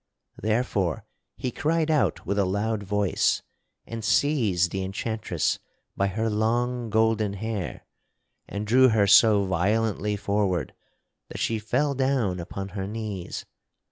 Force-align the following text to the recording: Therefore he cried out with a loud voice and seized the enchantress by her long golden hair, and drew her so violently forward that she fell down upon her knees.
Therefore 0.41 1.05
he 1.35 1.51
cried 1.51 1.91
out 1.91 2.25
with 2.25 2.39
a 2.39 2.45
loud 2.45 2.81
voice 2.81 3.43
and 3.85 4.03
seized 4.03 4.71
the 4.71 4.83
enchantress 4.83 5.59
by 5.95 6.07
her 6.07 6.27
long 6.27 6.89
golden 6.89 7.33
hair, 7.33 7.85
and 8.49 8.65
drew 8.65 8.89
her 8.89 9.05
so 9.05 9.43
violently 9.45 10.15
forward 10.15 10.73
that 11.27 11.37
she 11.37 11.59
fell 11.59 11.93
down 11.93 12.39
upon 12.39 12.69
her 12.69 12.87
knees. 12.87 13.45